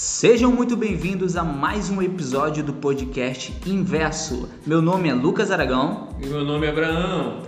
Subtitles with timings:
[0.00, 4.48] Sejam muito bem-vindos a mais um episódio do podcast Inverso.
[4.64, 6.10] Meu nome é Lucas Aragão.
[6.22, 7.42] E meu nome é Abraão.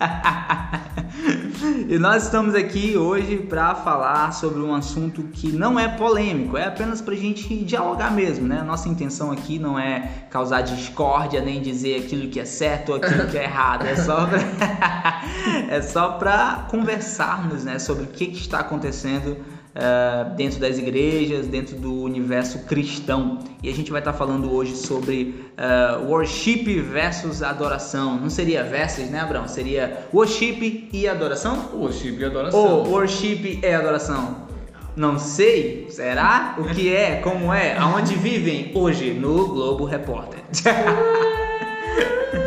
[1.88, 6.66] e nós estamos aqui hoje para falar sobre um assunto que não é polêmico, é
[6.66, 8.64] apenas para a gente dialogar mesmo, né?
[8.64, 13.28] Nossa intenção aqui não é causar discórdia nem dizer aquilo que é certo ou aquilo
[13.28, 15.22] que é errado, é só pra...
[15.70, 19.36] é só para conversarmos, né, sobre o que, que está acontecendo
[19.78, 23.38] uh, dentro das igrejas, dentro do universo cristão.
[23.62, 28.18] E a gente vai estar tá falando hoje sobre uh, worship versus adoração.
[28.18, 29.46] Não seria versus, né, Abraão?
[29.46, 31.70] Seria worship e adoração?
[31.72, 32.60] Worship e adoração.
[32.60, 34.48] Ou worship e adoração?
[34.96, 36.56] Não sei, será?
[36.58, 37.20] O que é?
[37.20, 37.76] Como é?
[37.78, 39.12] Aonde vivem hoje?
[39.12, 40.40] No Globo Repórter.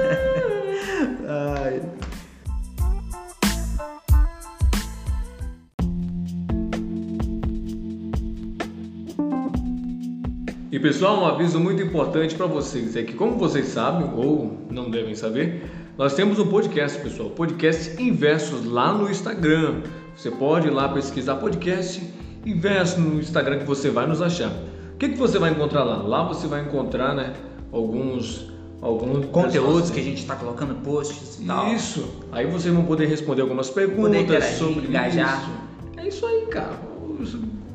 [10.72, 14.90] E pessoal, um aviso muito importante para vocês é que, como vocês sabem ou não
[14.90, 19.82] devem saber, nós temos um podcast, pessoal, podcast Inversos lá no Instagram.
[20.16, 22.02] Você pode ir lá pesquisar podcast
[22.46, 24.49] Inverso no Instagram que você vai nos achar.
[24.94, 25.98] O que, que você vai encontrar lá?
[26.04, 27.34] Lá você vai encontrar, né,
[27.70, 28.49] alguns
[28.82, 31.68] alguns conteúdos que a gente está colocando posts e tal.
[31.68, 32.08] Isso.
[32.32, 35.42] Aí vocês vão poder responder algumas perguntas sobre engajar.
[35.42, 35.52] isso.
[35.98, 36.92] É isso aí, cara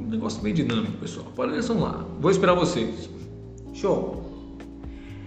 [0.07, 1.27] um negócio bem dinâmico, pessoal.
[1.33, 2.05] Apareçam lá.
[2.21, 3.11] Vou esperar vocês.
[3.75, 4.25] Show.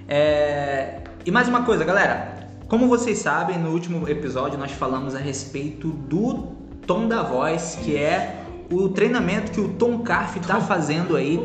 [0.07, 1.01] É...
[1.25, 2.47] E mais uma coisa, galera.
[2.69, 6.55] Como vocês sabem, no último episódio nós falamos a respeito do
[6.87, 11.39] tom da voz, que é o treinamento que o Tom Carf está fazendo aí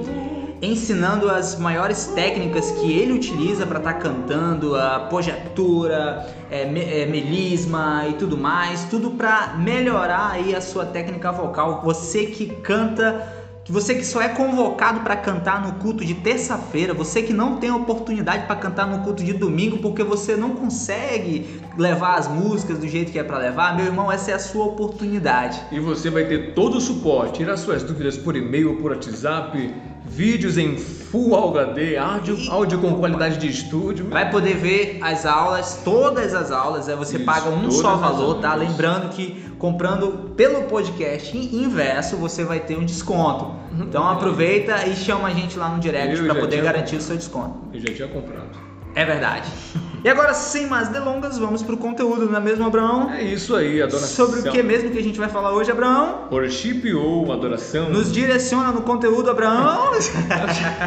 [0.65, 6.81] ensinando as maiores técnicas que ele utiliza para estar tá cantando, a pojatura, é, me,
[6.81, 11.83] é, melisma e tudo mais, tudo para melhorar aí a sua técnica vocal.
[11.85, 17.23] Você que canta você que só é convocado para cantar no culto de terça-feira, você
[17.23, 22.19] que não tem oportunidade para cantar no culto de domingo porque você não consegue levar
[22.19, 25.63] as músicas do jeito que é para levar, meu irmão, essa é a sua oportunidade.
[25.73, 29.73] E você vai ter todo o suporte, tirar suas dúvidas por e-mail ou por WhatsApp
[30.05, 34.09] vídeos em Full HD, áudio, áudio com qualidade de estúdio.
[34.11, 38.41] Vai poder ver as aulas, todas as aulas, aí você Isso, paga um só valor,
[38.41, 38.55] tá?
[38.55, 43.45] Lembrando que comprando pelo podcast inverso, você vai ter um desconto.
[43.45, 43.85] Uhum.
[43.85, 47.59] Então aproveita e chama a gente lá no direct para poder garantir o seu desconto.
[47.73, 48.59] Eu já tinha comprado.
[48.95, 49.49] É verdade.
[50.05, 53.11] E agora, sem mais delongas, vamos pro conteúdo, não é mesmo, Abraão?
[53.11, 54.27] É isso aí, adoração.
[54.27, 56.29] Sobre o que mesmo que a gente vai falar hoje, Abraão?
[56.31, 57.89] Worship ou adoração.
[57.89, 59.93] Nos direciona no conteúdo, Abraão.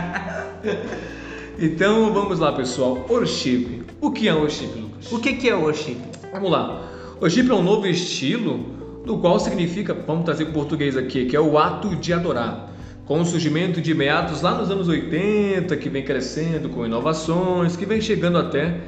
[1.58, 3.08] então, vamos lá, pessoal.
[3.10, 3.88] Worship.
[4.00, 5.12] O que é worship, Lucas?
[5.12, 5.98] O que, que é worship?
[6.32, 6.88] Vamos lá.
[7.20, 8.60] Worship é um novo estilo,
[9.04, 12.70] do qual significa, vamos trazer o português aqui, que é o ato de adorar
[13.08, 17.86] com o surgimento de meados lá nos anos 80, que vem crescendo com inovações, que
[17.86, 18.80] vem chegando até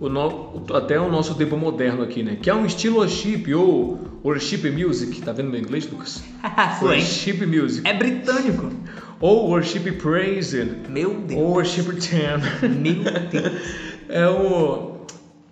[0.00, 2.36] o, no, até o nosso tempo moderno aqui, né?
[2.40, 5.20] Que é um estilo worship ou worship music.
[5.22, 6.22] Tá vendo meu inglês, Lucas?
[6.82, 7.86] worship music.
[7.86, 8.70] É britânico.
[9.20, 10.64] Ou worship praise.
[10.88, 11.40] Meu Deus.
[11.40, 12.68] Ou worship ten.
[12.68, 13.62] Meu Deus.
[14.08, 14.98] é o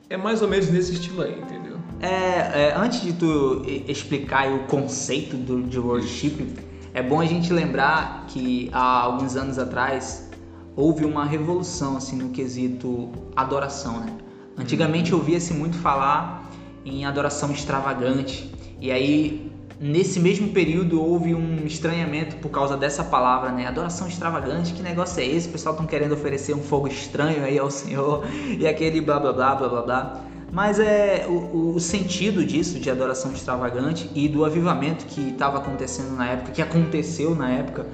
[0.09, 1.78] é mais ou menos nesse estilo aí, entendeu?
[2.01, 6.55] É, é antes de tu explicar o conceito do, de worship,
[6.95, 10.31] é bom a gente lembrar que há alguns anos atrás
[10.77, 14.13] houve uma revolução assim no quesito adoração, né?
[14.59, 16.50] Antigamente ouvia-se muito falar
[16.84, 18.50] em adoração extravagante,
[18.81, 23.66] e aí nesse mesmo período houve um estranhamento por causa dessa palavra, né?
[23.66, 25.49] Adoração extravagante, que negócio é esse?
[25.49, 28.25] O pessoal estão querendo oferecer um fogo estranho aí ao Senhor
[28.59, 30.21] e aquele blá blá blá blá blá blá.
[30.50, 36.16] Mas é o, o sentido disso, de adoração extravagante e do avivamento que estava acontecendo
[36.16, 37.84] na época, que aconteceu na época,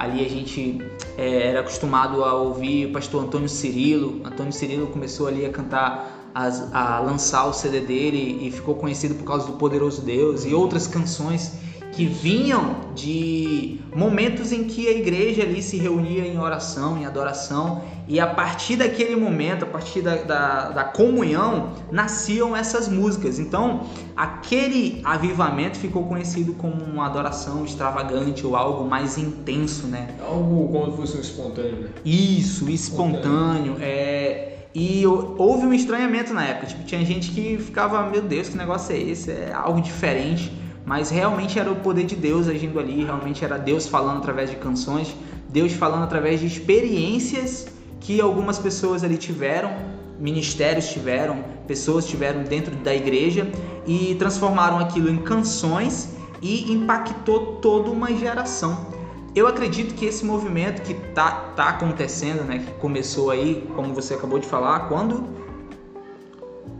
[0.00, 0.80] Ali a gente
[1.16, 4.20] é, era acostumado a ouvir o pastor Antônio Cirilo.
[4.24, 9.24] Antônio Cirilo começou ali a cantar, a lançar o CD dele e ficou conhecido por
[9.24, 11.52] causa do Poderoso Deus e outras canções
[11.92, 17.82] que vinham de momentos em que a igreja ali se reunia em oração, em adoração,
[18.06, 23.38] e a partir daquele momento, a partir da, da, da, comunhão, nasciam essas músicas.
[23.38, 30.14] Então, aquele avivamento ficou conhecido como uma adoração extravagante ou algo mais intenso, né?
[30.20, 31.88] Algo como se fosse um espontâneo, né?
[32.04, 33.74] Isso, espontâneo.
[33.74, 33.76] espontâneo.
[33.80, 34.46] É...
[34.72, 38.94] E houve um estranhamento na época, tipo, tinha gente que ficava, meu Deus, que negócio
[38.94, 39.32] é esse?
[39.32, 43.86] É algo diferente mas realmente era o poder de Deus agindo ali, realmente era Deus
[43.86, 45.14] falando através de canções,
[45.48, 47.68] Deus falando através de experiências
[48.00, 49.70] que algumas pessoas ali tiveram,
[50.18, 53.50] ministérios tiveram, pessoas tiveram dentro da igreja
[53.86, 58.86] e transformaram aquilo em canções e impactou toda uma geração.
[59.34, 64.14] eu acredito que esse movimento que tá, tá acontecendo, né, que começou aí, como você
[64.14, 65.24] acabou de falar, quando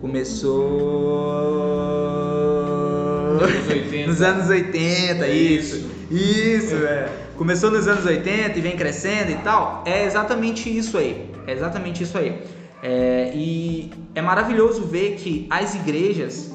[0.00, 1.60] começou
[3.46, 4.06] Nos 80.
[4.06, 5.76] nos anos 80, É isso.
[5.76, 5.90] isso.
[6.10, 7.08] Isso, é.
[7.36, 9.82] Começou nos anos 80 e vem crescendo e tal.
[9.86, 11.30] É exatamente isso aí.
[11.46, 12.42] É exatamente isso aí.
[12.82, 16.50] É, e é maravilhoso ver que as igrejas,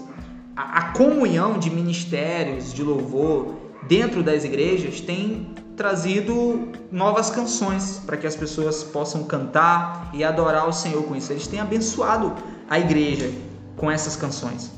[0.55, 3.55] a, a comunhão de ministérios de louvor
[3.87, 10.67] dentro das igrejas tem trazido novas canções para que as pessoas possam cantar e adorar
[10.67, 11.31] o Senhor com isso.
[11.31, 12.33] Eles têm abençoado
[12.69, 13.31] a igreja
[13.75, 14.71] com essas canções.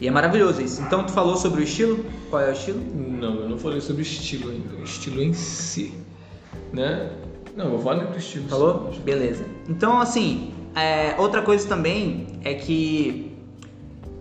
[0.00, 0.80] E é maravilhoso isso.
[0.82, 2.04] Então tu falou sobre o estilo?
[2.30, 2.80] Qual é o estilo?
[2.94, 5.92] Não, eu não falei sobre estilo ainda, o estilo em si,
[6.72, 7.10] né?
[7.56, 8.48] Não, eu falei do estilo.
[8.48, 8.92] Falou?
[8.94, 9.00] sim.
[9.00, 9.44] Beleza.
[9.68, 13.36] Então, assim, é, outra coisa também é que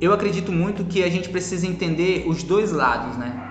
[0.02, 3.46] eu acredito muito que a gente precisa entender os dois lados, né?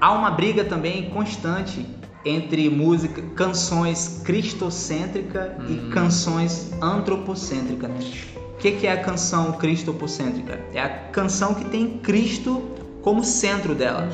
[0.00, 1.84] Há uma briga também constante
[2.24, 5.90] entre música, canções cristocêntrica e Hum.
[5.90, 7.98] canções antropocêntrica, né?
[8.64, 10.58] O que, que é a canção cristopocêntrica?
[10.72, 12.62] É a canção que tem Cristo
[13.02, 14.08] como centro dela.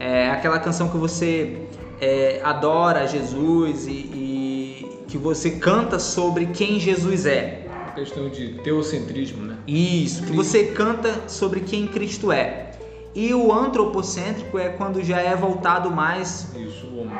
[0.00, 1.68] É aquela canção que você
[2.00, 7.68] é, adora Jesus e, e que você canta sobre quem Jesus é.
[7.86, 9.56] A questão de teocentrismo, né?
[9.68, 12.72] Isso, que você canta sobre quem Cristo é.
[13.14, 16.48] E o antropocêntrico é quando já é voltado mais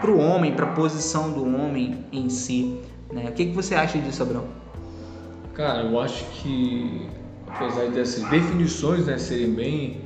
[0.01, 2.81] para o homem, para a posição do homem em si.
[3.13, 3.27] Né?
[3.29, 4.66] O que, que você acha disso, Abrão?
[5.57, 7.09] Cara, eu acho que
[7.47, 10.01] apesar dessas definições né, serem bem,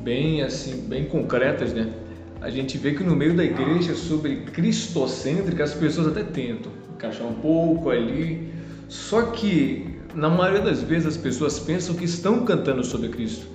[0.00, 1.92] bem assim, bem concretas, né?
[2.40, 7.28] A gente vê que no meio da igreja sobre cristocêntrica as pessoas até tentam encaixar
[7.28, 8.52] um pouco ali,
[8.88, 9.86] só que
[10.16, 13.46] na maioria das vezes as pessoas pensam que estão cantando sobre Cristo,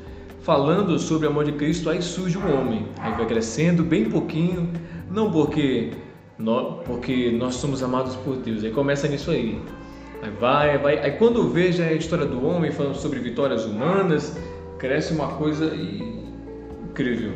[0.43, 4.71] falando sobre o amor de Cristo, aí surge um homem, aí vai crescendo bem pouquinho,
[5.11, 5.91] não porque
[6.39, 9.61] nós, porque nós somos amados por Deus, aí começa nisso aí.
[10.23, 10.99] Aí vai, vai.
[10.99, 14.37] Aí quando veja a história do homem falando sobre vitórias humanas,
[14.79, 17.33] cresce uma coisa incrível.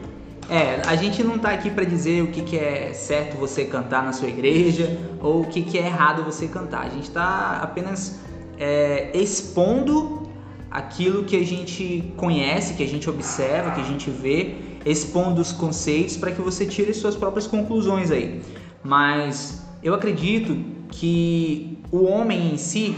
[0.50, 4.06] É, a gente não tá aqui para dizer o que, que é certo você cantar
[4.06, 6.86] na sua igreja ou o que, que é errado você cantar.
[6.86, 8.22] A gente tá apenas
[8.58, 10.24] é, expondo
[10.72, 14.56] aquilo que a gente conhece, que a gente observa, que a gente vê,
[14.86, 18.42] expondo os conceitos para que você tire suas próprias conclusões aí.
[18.82, 22.96] Mas eu acredito que o homem em si,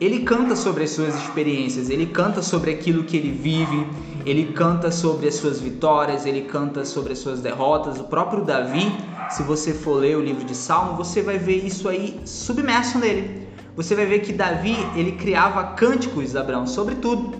[0.00, 3.86] ele canta sobre as suas experiências, ele canta sobre aquilo que ele vive,
[4.26, 8.00] ele canta sobre as suas vitórias, ele canta sobre as suas derrotas.
[8.00, 8.92] O próprio Davi,
[9.30, 13.46] se você for ler o livro de Salmo, você vai ver isso aí submerso nele.
[13.76, 17.36] Você vai ver que Davi, ele criava cânticos, Abraão, sobre tudo.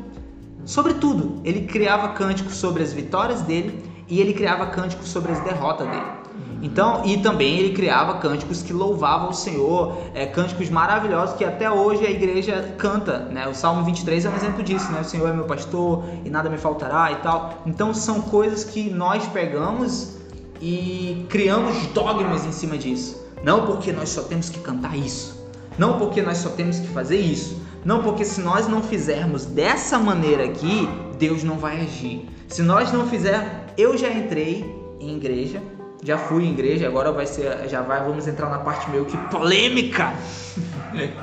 [0.65, 1.41] Sobre tudo.
[1.45, 6.24] Ele criava cânticos sobre as vitórias dele e ele criava cânticos sobre as derrotas dele.
[6.63, 11.71] Então, e também ele criava cânticos que louvavam o Senhor, é, cânticos maravilhosos que até
[11.71, 13.47] hoje a igreja canta, né?
[13.47, 15.01] O Salmo 23 é um exemplo disso, né?
[15.03, 17.63] O Senhor é meu pastor e nada me faltará e tal.
[17.67, 20.17] Então são coisas que nós pegamos
[20.61, 23.23] e criamos dogmas em cima disso.
[23.43, 25.47] Não porque nós só temos que cantar isso.
[25.77, 27.63] Não porque nós só temos que fazer isso.
[27.85, 32.27] Não porque se nós não fizermos dessa maneira aqui, Deus não vai agir.
[32.49, 34.65] Se nós não fizermos, eu já entrei
[34.99, 35.61] em igreja,
[36.05, 39.17] já fui em igreja, agora vai ser, já vai, vamos entrar na parte meio que
[39.29, 40.13] polêmica.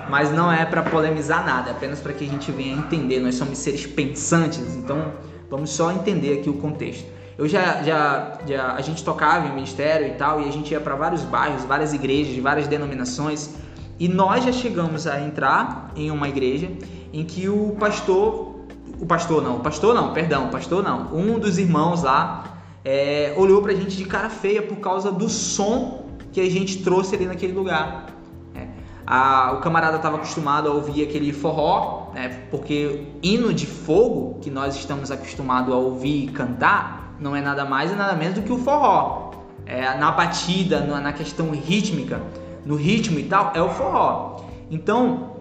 [0.09, 3.19] Mas não é para polemizar nada, é apenas para que a gente venha entender.
[3.19, 5.13] Nós somos seres pensantes, então
[5.49, 7.05] vamos só entender aqui o contexto.
[7.37, 10.79] Eu já, já, já a gente tocava em ministério e tal, e a gente ia
[10.79, 13.51] para vários bairros, várias igrejas, várias denominações,
[13.99, 16.69] e nós já chegamos a entrar em uma igreja
[17.13, 18.65] em que o pastor,
[18.99, 22.50] o pastor não, o pastor não, perdão, pastor não, um dos irmãos lá
[22.83, 27.15] é, olhou pra gente de cara feia por causa do som que a gente trouxe
[27.15, 28.07] ali naquele lugar.
[28.55, 28.67] É,
[29.05, 34.49] a- o camarada estava acostumado a ouvir aquele forró, né, porque hino de fogo que
[34.49, 38.41] nós estamos acostumados a ouvir e cantar não é nada mais e nada menos do
[38.41, 39.31] que o forró.
[39.65, 42.21] É, na batida, na, na questão rítmica,
[42.65, 44.41] no ritmo e tal, é o forró.
[44.71, 45.31] Então,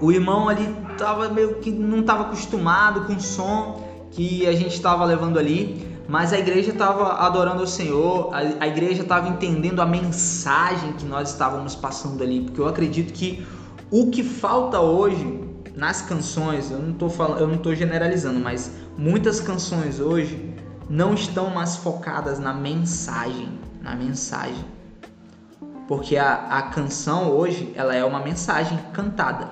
[0.00, 4.74] o irmão ali tava meio que não estava acostumado com o som que a gente
[4.74, 9.80] estava levando ali, mas a igreja estava adorando o Senhor, a, a igreja estava entendendo
[9.80, 13.46] a mensagem que nós estávamos passando ali, porque eu acredito que
[13.90, 15.42] o que falta hoje
[15.74, 20.54] nas canções, eu não tô falando, eu não tô generalizando, mas muitas canções hoje
[20.88, 24.64] não estão mais focadas na mensagem, na mensagem.
[25.88, 29.50] Porque a, a canção hoje, ela é uma mensagem cantada.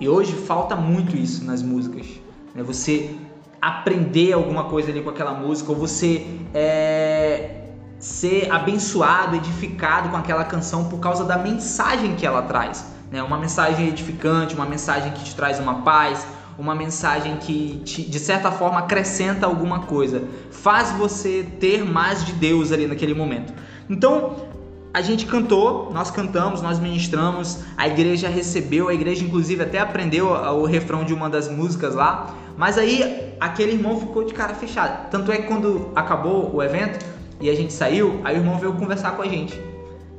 [0.00, 2.06] E hoje falta muito isso nas músicas.
[2.54, 2.62] Né?
[2.62, 3.16] Você
[3.60, 7.64] aprender alguma coisa ali com aquela música, ou você é,
[7.98, 12.84] ser abençoado, edificado com aquela canção por causa da mensagem que ela traz.
[13.10, 13.22] Né?
[13.22, 16.26] Uma mensagem edificante, uma mensagem que te traz uma paz,
[16.58, 22.32] uma mensagem que te, de certa forma acrescenta alguma coisa, faz você ter mais de
[22.32, 23.52] Deus ali naquele momento.
[23.88, 24.47] Então,
[24.92, 30.28] a gente cantou, nós cantamos, nós ministramos, a igreja recebeu, a igreja inclusive até aprendeu
[30.28, 35.08] o refrão de uma das músicas lá, mas aí aquele irmão ficou de cara fechada.
[35.10, 37.04] Tanto é que quando acabou o evento
[37.40, 39.54] e a gente saiu, aí o irmão veio conversar com a gente.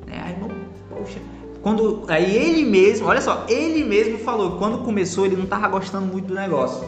[0.06, 0.22] Né?
[0.24, 0.50] Aí, irmão,
[0.90, 1.20] poxa,
[1.62, 6.06] quando aí ele mesmo, olha só, ele mesmo falou quando começou ele não tava gostando
[6.06, 6.88] muito do negócio.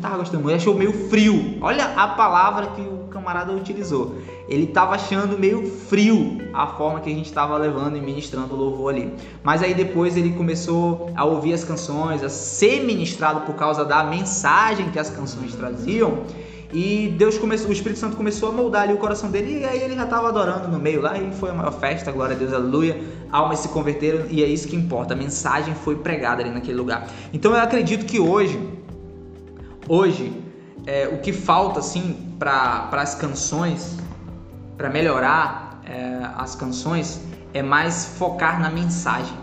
[0.00, 1.58] Tava gostando muito, achou meio frio.
[1.60, 4.16] Olha a palavra que o camarada utilizou.
[4.48, 8.56] Ele tava achando meio frio a forma que a gente estava levando e ministrando o
[8.56, 9.12] louvor ali.
[9.42, 14.04] Mas aí depois ele começou a ouvir as canções, a ser ministrado por causa da
[14.04, 16.24] mensagem que as canções traziam.
[16.72, 19.80] E Deus começou, o Espírito Santo começou a moldar ali o coração dele e aí
[19.80, 22.52] ele já estava adorando no meio lá e foi a maior festa, glória a Deus,
[22.52, 23.00] aleluia.
[23.30, 25.14] Almas se converteram e é isso que importa.
[25.14, 27.08] A mensagem foi pregada ali naquele lugar.
[27.32, 28.58] Então eu acredito que hoje,
[29.88, 30.32] hoje,
[30.86, 33.96] é, o que falta assim para as canções,
[34.76, 37.20] para melhorar é, as canções,
[37.52, 39.36] é mais focar na mensagem.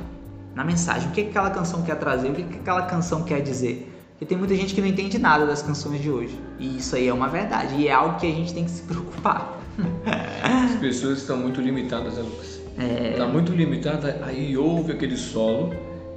[0.55, 1.09] Na mensagem.
[1.09, 2.29] O que, que aquela canção quer trazer?
[2.29, 3.89] O que, que aquela canção quer dizer?
[4.11, 6.39] Porque tem muita gente que não entende nada das canções de hoje.
[6.59, 7.75] E isso aí é uma verdade.
[7.75, 9.59] E é algo que a gente tem que se preocupar.
[10.43, 12.61] As pessoas estão muito limitadas, né, Lucas?
[12.77, 13.11] É...
[13.11, 15.73] Está muito limitada, aí ouve aquele solo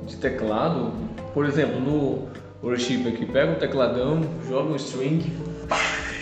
[0.07, 0.93] de teclado.
[1.33, 2.29] Por exemplo, no
[2.67, 5.33] worship aqui, pega um tecladão, joga um string,
[5.69, 5.79] pá,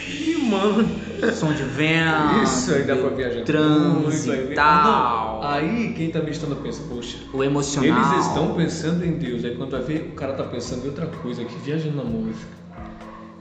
[0.06, 0.86] e mano.
[1.32, 2.42] Som de vento.
[2.42, 3.44] Isso aí dá pra viajar.
[3.44, 5.40] Trânsito e tal.
[5.40, 7.16] Não, aí quem tá meditando pensa, poxa.
[7.32, 8.12] O emocional.
[8.12, 9.42] Eles estão pensando em Deus.
[9.44, 12.46] Aí quando vai ver, o cara tá pensando em outra coisa aqui, viajando na música.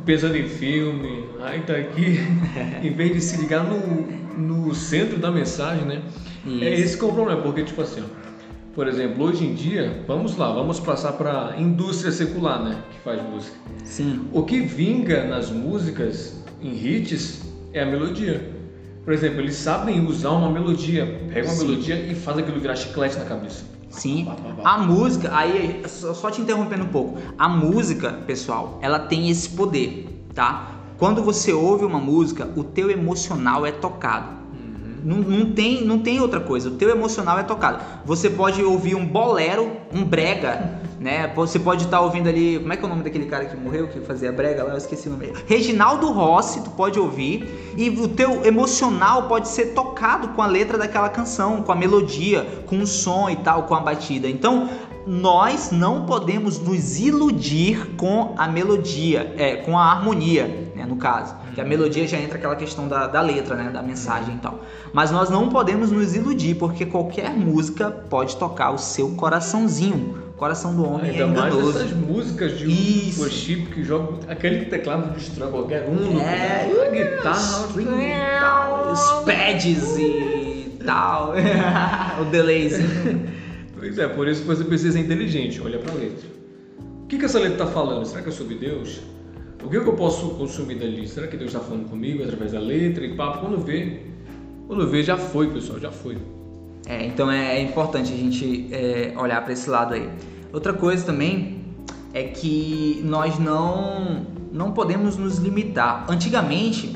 [0.05, 2.19] Pensando em filme, aí tá aqui,
[2.83, 6.01] em vez de se ligar no, no centro da mensagem, né?
[6.45, 6.63] É Isso.
[6.63, 8.22] É esse que é o problema, porque tipo assim, ó,
[8.73, 13.21] por exemplo, hoje em dia, vamos lá, vamos passar para indústria secular, né, que faz
[13.21, 13.55] música.
[13.83, 14.27] Sim.
[14.33, 18.51] O que vinga nas músicas em hits é a melodia.
[19.03, 21.67] Por exemplo, eles sabem usar uma melodia, pega uma Sim.
[21.67, 23.65] melodia e faz aquilo virar chiclete na cabeça.
[23.89, 24.27] Sim.
[24.63, 27.19] A música, aí só te interrompendo um pouco.
[27.37, 30.71] A música, pessoal, ela tem esse poder, tá?
[30.97, 34.42] Quando você ouve uma música, o teu emocional é tocado.
[35.03, 36.69] Não, não, tem, não tem outra coisa.
[36.69, 37.83] O teu emocional é tocado.
[38.05, 41.31] Você pode ouvir um bolero, um brega, né?
[41.35, 42.57] Você pode estar tá ouvindo ali.
[42.59, 44.71] Como é que é o nome daquele cara que morreu, que fazia brega lá?
[44.71, 45.33] Eu esqueci o nome.
[45.45, 47.73] Reginaldo Rossi, tu pode ouvir.
[47.77, 52.63] E o teu emocional pode ser tocado com a letra daquela canção, com a melodia,
[52.65, 54.29] com o som e tal, com a batida.
[54.29, 54.69] Então,
[55.05, 61.35] nós não podemos nos iludir com a melodia, é, com a harmonia, né, no caso.
[61.53, 64.59] Que a melodia já entra aquela questão da, da letra, né, da mensagem e tal.
[64.91, 70.23] Mas nós não podemos nos iludir, porque qualquer música pode tocar o seu coraçãozinho.
[70.29, 71.61] O coração do homem Ainda é enganoso.
[71.61, 72.65] mais essas músicas de
[73.09, 73.21] Isso.
[73.21, 77.67] worship que jogam aquele teclado destrói qualquer um, é, a guitarra,
[78.91, 81.33] os pads e tal,
[82.19, 83.29] o delayzinho.
[83.77, 86.27] Pois é, por isso que você precisa ser inteligente, olha para a letra.
[87.03, 88.05] O que, que essa letra está falando?
[88.05, 89.01] Será que é sobre Deus?
[89.63, 91.07] O que, que eu posso consumir dali?
[91.07, 93.39] Será que Deus está falando comigo através da letra e papo?
[93.39, 94.01] Quando vê,
[94.67, 96.17] quando vê, já foi, pessoal, já foi.
[96.85, 100.09] É, então é, é importante a gente é, olhar para esse lado aí.
[100.51, 101.63] Outra coisa também
[102.13, 106.05] é que nós não não podemos nos limitar.
[106.07, 106.93] Antigamente,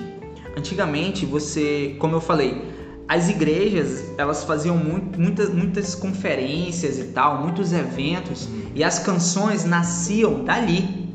[0.56, 2.62] antigamente você, como eu falei,
[3.08, 9.66] as igrejas elas faziam muito, muitas, muitas conferências e tal, muitos eventos e as canções
[9.66, 11.07] nasciam dali,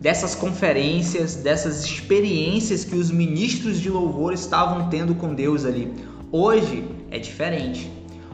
[0.00, 5.92] dessas conferências, dessas experiências que os ministros de louvor estavam tendo com Deus ali.
[6.30, 7.90] Hoje é diferente.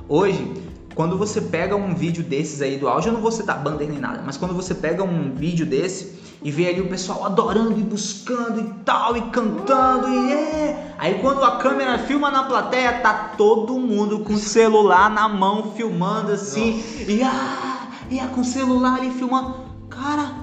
[0.09, 0.53] Hoje,
[0.95, 3.99] quando você pega um vídeo desses aí do áudio, eu não vou citar banda nem
[3.99, 7.83] nada, mas quando você pega um vídeo desse e vê ali o pessoal adorando e
[7.83, 10.95] buscando e tal, e cantando, e é.
[10.99, 15.73] Aí quando a câmera filma na plateia, tá todo mundo com o celular na mão
[15.75, 19.55] filmando assim, e ah, e ah, com o celular ali filmando.
[19.89, 20.35] Cara,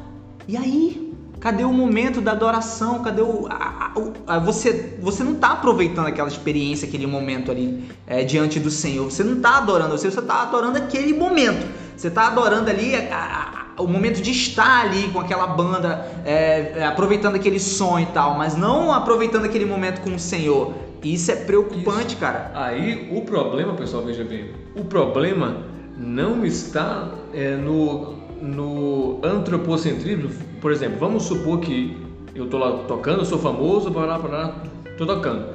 [0.48, 1.11] e aí?
[1.41, 3.01] Cadê o momento da adoração?
[3.01, 3.48] Cadê o.
[3.50, 3.93] A,
[4.27, 8.69] a, a, você, você não está aproveitando aquela experiência, aquele momento ali é, diante do
[8.69, 9.10] Senhor.
[9.10, 11.67] Você não está adorando você, você está adorando aquele momento.
[11.98, 12.91] Você está adorando ali
[13.79, 18.38] o momento de estar ali com aquela banda, é, é, aproveitando aquele som e tal,
[18.38, 20.75] mas não aproveitando aquele momento com o Senhor.
[21.03, 22.17] Isso é preocupante, Isso.
[22.17, 22.51] cara.
[22.53, 25.65] Aí o problema, pessoal, veja bem, o problema
[25.98, 30.31] não está é, no no antropocentrismo,
[30.62, 31.98] por exemplo, vamos supor que
[32.34, 35.46] eu estou lá tocando, eu sou famoso, para lá, para lá, estou tocando.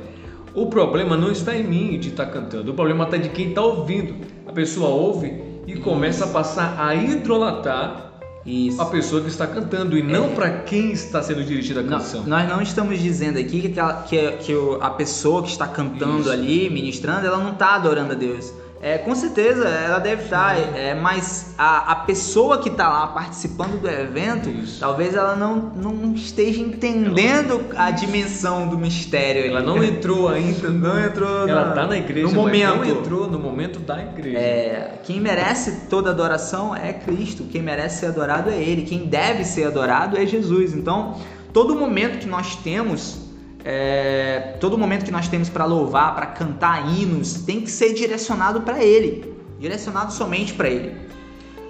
[0.52, 3.62] O problema não está em mim de estar cantando, o problema está de quem está
[3.62, 4.14] ouvindo.
[4.46, 5.32] A pessoa ouve
[5.66, 8.06] e começa a passar a idolatar
[8.46, 8.80] isso.
[8.80, 10.34] a pessoa que está cantando e não é.
[10.34, 12.22] para quem está sendo dirigida a canção.
[12.22, 16.30] Não, nós não estamos dizendo aqui que, que, que a pessoa que está cantando Isso.
[16.30, 18.52] ali, ministrando, ela não está adorando a Deus.
[18.80, 23.80] É, com certeza ela deve estar, é, mas a, a pessoa que está lá participando
[23.80, 24.80] do evento, Isso.
[24.80, 29.46] talvez ela não, não esteja entendendo a dimensão do mistério.
[29.46, 31.48] Ela não entrou ainda, não entrou.
[31.48, 32.76] Ela está na igreja, no momento.
[32.76, 34.38] não entrou no momento da igreja.
[34.38, 39.44] É, quem merece toda adoração é Cristo, quem merece ser adorado é Ele, quem deve
[39.44, 40.74] ser adorado é Jesus.
[40.74, 41.16] Então,
[41.52, 43.25] todo momento que nós temos
[43.68, 48.60] é, todo momento que nós temos para louvar, para cantar hinos, tem que ser direcionado
[48.60, 50.94] para Ele, direcionado somente para Ele.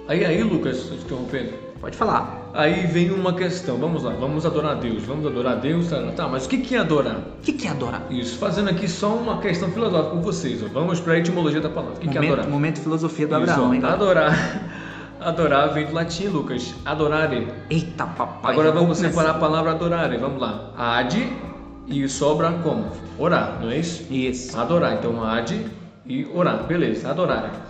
[0.07, 1.53] Aí, aí, Lucas, te interrompendo.
[1.81, 2.51] Pode falar.
[2.53, 5.99] Aí vem uma questão, vamos lá, vamos adorar a Deus, vamos adorar a Deus, tá,
[6.11, 7.17] tá mas o que, é adorar?
[7.17, 8.05] O que, que é adorar?
[8.11, 10.67] Isso, fazendo aqui só uma questão filosófica com vocês, ó.
[10.71, 11.95] vamos para a etimologia da palavra.
[11.95, 12.47] O que, momento, que é adorar?
[12.47, 13.81] Momento filosofia do Abraão, hein?
[13.83, 14.33] Adorar.
[15.19, 16.75] Adorar vem do latim, Lucas.
[16.85, 17.47] Adorare.
[17.71, 18.53] Eita, papai.
[18.53, 20.15] Agora vamos separar a palavra adorare.
[20.17, 20.71] Vamos lá.
[20.77, 21.46] Ad
[21.87, 22.91] e sobra como?
[23.17, 24.05] Orar, não é isso?
[24.11, 24.57] Isso.
[24.57, 24.97] Adorar.
[24.97, 25.65] Então, ad
[26.05, 26.67] e orar.
[26.67, 27.69] Beleza, adorar.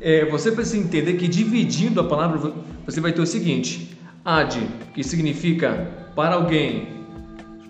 [0.00, 2.52] É, você precisa entender que dividindo a palavra,
[2.84, 4.58] você vai ter o seguinte: ad,
[4.94, 6.88] que significa para alguém,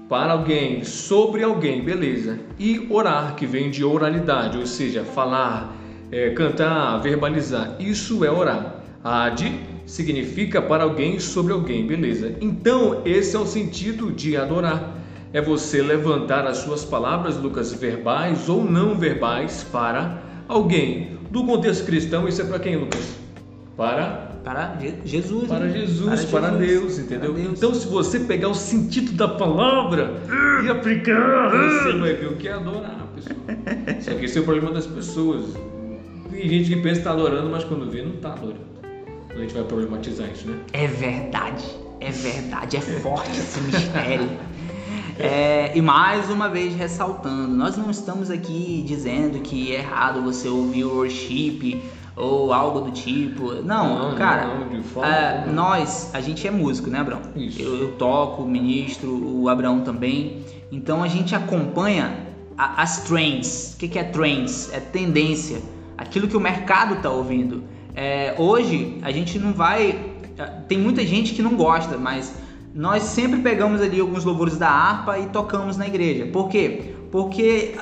[0.09, 2.39] para alguém, sobre alguém, beleza.
[2.59, 5.77] E orar, que vem de oralidade, ou seja, falar,
[6.12, 7.77] é, cantar, verbalizar.
[7.81, 8.77] Isso é orar.
[9.03, 9.53] Ad
[9.85, 12.37] significa para alguém, sobre alguém, beleza.
[12.41, 15.02] Então, esse é o sentido de adorar
[15.33, 21.19] é você levantar as suas palavras, Lucas, verbais ou não verbais, para alguém.
[21.31, 23.17] Do contexto cristão, isso é para quem, Lucas?
[23.77, 25.79] Para para Jesus, para né?
[25.79, 27.33] Jesus, para, para Deus, entendeu?
[27.33, 27.59] Para Deus.
[27.59, 30.14] Então, se você pegar o sentido da palavra
[30.64, 33.37] e aplicar, você vai ver o que é adorar, pessoal.
[34.01, 35.57] Só que esse é o problema das pessoas.
[36.31, 38.73] Tem gente que pensa que está adorando, mas quando vê, não está adorando.
[39.31, 40.59] A gente vai problematizar isso, né?
[40.73, 41.64] É verdade,
[42.01, 44.29] é verdade, é forte esse mistério.
[45.23, 50.49] É, e mais uma vez ressaltando, nós não estamos aqui dizendo que é errado você
[50.49, 51.83] ouvir o worship
[52.17, 53.55] ou algo do tipo.
[53.63, 57.23] Não, não cara, não, é, nós, a gente é músico, né, Abraão?
[57.59, 60.45] Eu, eu, toco, ministro, o Abraão também.
[60.71, 63.75] Então a gente acompanha a, as trends.
[63.75, 64.73] O que, que é trends?
[64.73, 65.61] É tendência.
[65.97, 67.65] Aquilo que o mercado está ouvindo.
[67.95, 70.13] É, hoje a gente não vai.
[70.67, 72.35] Tem muita gente que não gosta, mas
[72.75, 76.27] nós sempre pegamos ali alguns louvores da harpa e tocamos na igreja.
[76.33, 76.95] Por quê?
[77.11, 77.75] Porque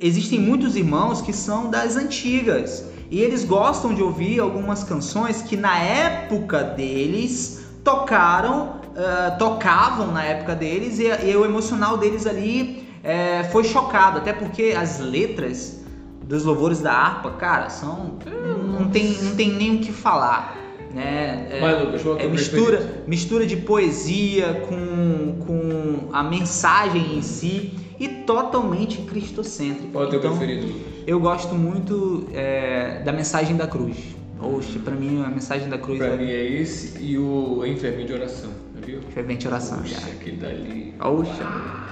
[0.00, 5.56] existem muitos irmãos que são das antigas e eles gostam de ouvir algumas canções que
[5.56, 12.86] na época deles tocaram, uh, tocavam na época deles e, e o emocional deles ali
[13.00, 15.80] uh, foi chocado, até porque as letras
[16.22, 18.18] dos louvores da harpa, cara, são
[18.78, 20.63] não tem, não tem nem o que falar
[20.94, 21.48] né?
[21.50, 28.08] É, Vai, Lucas, é mistura, mistura de poesia com, com a mensagem em si e
[28.08, 29.92] totalmente cristocêntrico.
[29.92, 30.72] Qual é o teu então, preferido?
[31.06, 33.96] Eu gosto muito é, da mensagem da cruz.
[34.40, 35.98] Oxe, pra mim a mensagem da cruz.
[35.98, 36.16] Pra é...
[36.16, 38.50] mim é esse e o Enfermeiro de Oração,
[38.84, 39.00] viu?
[39.12, 39.98] Fervente Oração, Oxe, já.
[39.98, 40.94] aquele dali.
[41.00, 41.84] Oxa.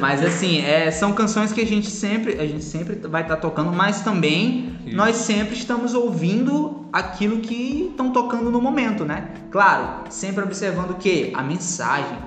[0.00, 3.40] Mas assim, é, são canções que a gente sempre, a gente sempre vai estar tá
[3.40, 4.96] tocando, mas também Isso.
[4.96, 9.30] nós sempre estamos ouvindo aquilo que estão tocando no momento, né?
[9.50, 12.18] Claro, sempre observando que a mensagem,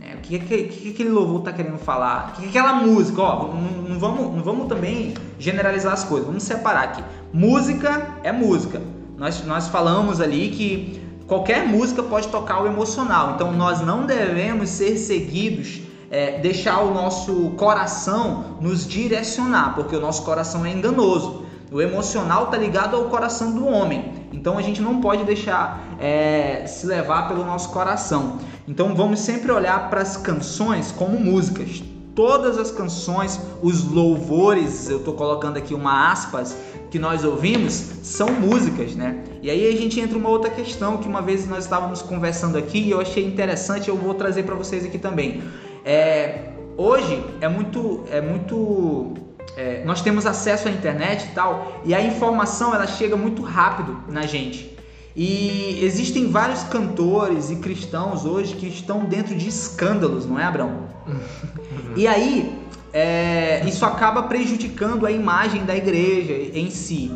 [0.00, 0.14] né?
[0.16, 3.52] o que, que, que, aquele louvor está querendo falar, o que, que aquela música, ó,
[3.52, 7.04] não, não, vamos, não vamos também generalizar as coisas, vamos separar aqui.
[7.32, 8.80] Música é música.
[9.16, 14.68] Nós, nós falamos ali que qualquer música pode tocar o emocional, então nós não devemos
[14.70, 15.82] ser seguidos
[16.14, 21.44] é, deixar o nosso coração nos direcionar, porque o nosso coração é enganoso.
[21.72, 26.64] O emocional está ligado ao coração do homem, então a gente não pode deixar é,
[26.68, 28.38] se levar pelo nosso coração.
[28.68, 31.82] Então vamos sempre olhar para as canções como músicas.
[32.14, 36.56] Todas as canções, os louvores, eu estou colocando aqui uma aspas,
[36.94, 37.72] que nós ouvimos
[38.04, 39.24] são músicas, né?
[39.42, 42.78] E aí a gente entra uma outra questão que uma vez nós estávamos conversando aqui
[42.78, 45.42] e eu achei interessante, eu vou trazer para vocês aqui também.
[45.84, 49.14] É, hoje é muito, é muito,
[49.56, 53.98] é, nós temos acesso à internet e tal, e a informação ela chega muito rápido
[54.08, 54.78] na gente.
[55.16, 60.88] E existem vários cantores e cristãos hoje que estão dentro de escândalos, não é, Abraão?
[61.94, 62.58] e aí
[62.92, 67.12] é, isso acaba prejudicando a imagem da igreja em si.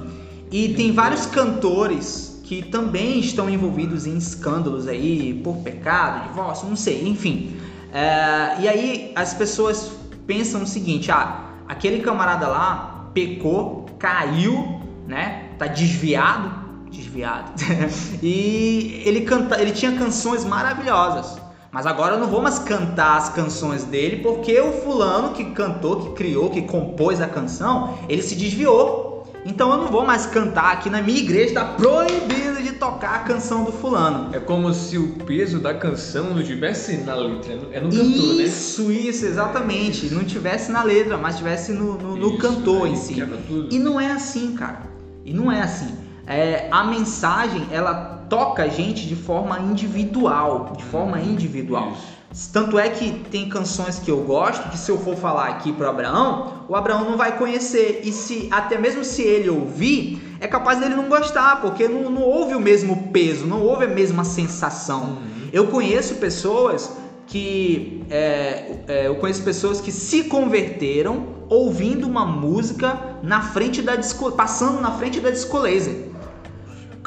[0.51, 6.77] E tem vários cantores que também estão envolvidos em escândalos aí por pecado, divórcio, não
[6.77, 7.57] sei, enfim.
[7.93, 9.93] É, e aí as pessoas
[10.27, 15.51] pensam o seguinte: ah, aquele camarada lá pecou, caiu, né?
[15.59, 16.58] Tá desviado,
[16.89, 17.53] desviado.
[18.23, 21.39] e ele canta, ele tinha canções maravilhosas.
[21.71, 26.01] Mas agora eu não vou mais cantar as canções dele porque o fulano que cantou,
[26.01, 29.09] que criou, que compôs a canção, ele se desviou.
[29.45, 33.19] Então eu não vou mais cantar aqui na minha igreja, está proibido de tocar a
[33.21, 34.35] canção do fulano.
[34.35, 38.35] É como se o peso da canção não tivesse na letra, é no cantor, isso,
[38.35, 38.45] né?
[38.45, 40.13] Isso, isso, exatamente.
[40.13, 43.23] Não tivesse na letra, mas tivesse no, no, no isso, cantor em si.
[43.71, 44.83] E não é assim, cara.
[45.25, 46.08] E não é assim.
[46.29, 51.93] É, a mensagem, ela toca a gente de forma individual, de forma individual.
[52.31, 52.51] Isso.
[52.53, 55.89] Tanto é que tem canções que eu gosto que se eu for falar aqui para
[55.89, 60.79] Abraão, o Abraão não vai conhecer e se até mesmo se ele ouvir, é capaz
[60.79, 65.05] dele não gostar, porque não, não houve o mesmo peso, não houve a mesma sensação.
[65.05, 65.49] Uhum.
[65.51, 66.93] Eu conheço pessoas
[67.27, 73.97] que é, é, eu conheço pessoas que se converteram ouvindo uma música na frente da
[73.97, 76.09] disco, passando na frente da disco laser.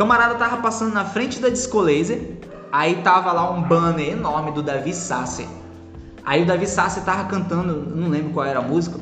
[0.01, 2.19] Camarada tava passando na frente da disco laser
[2.71, 5.45] Aí tava lá um banner enorme do Davi Sasser.
[6.25, 8.99] Aí o Davi Sasser tava cantando, não lembro qual era a música.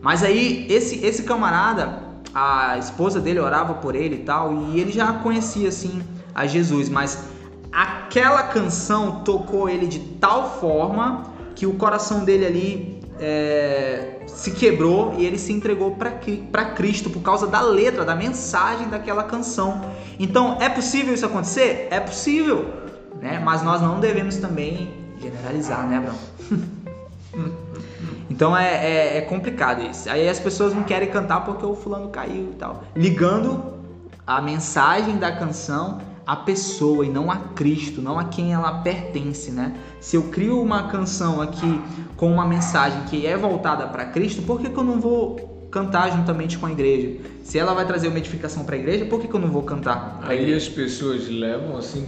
[0.00, 1.98] Mas aí esse esse camarada,
[2.32, 6.00] a esposa dele orava por ele e tal, e ele já conhecia assim
[6.32, 7.24] a Jesus, mas
[7.72, 11.24] aquela canção tocou ele de tal forma
[11.56, 17.22] que o coração dele ali é, se quebrou e ele se entregou para Cristo por
[17.22, 19.80] causa da letra, da mensagem daquela canção.
[20.18, 21.88] Então, é possível isso acontecer?
[21.90, 22.86] É possível
[23.20, 23.40] né?
[23.42, 26.18] Mas nós não devemos também generalizar, né, Abraão?
[28.30, 30.08] então é, é, é, complicado isso.
[30.08, 32.84] Aí as pessoas não querem cantar porque o fulano caiu e tal.
[32.94, 33.74] Ligando
[34.26, 39.50] a mensagem da canção à pessoa e não a Cristo, não a quem ela pertence,
[39.50, 39.76] né?
[40.00, 41.80] Se eu crio uma canção aqui
[42.16, 46.10] com uma mensagem que é voltada para Cristo, por que, que eu não vou cantar
[46.10, 47.18] juntamente com a igreja?
[47.44, 49.62] Se ela vai trazer uma edificação para a igreja, por que, que eu não vou
[49.62, 50.20] cantar?
[50.22, 52.06] Aí as pessoas levam assim